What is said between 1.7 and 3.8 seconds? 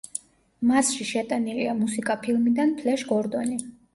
მუსიკა ფილმიდან „ფლეშ გორდონი“.